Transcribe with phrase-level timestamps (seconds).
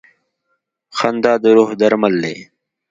[0.97, 2.37] •خندا د روح درمل دی.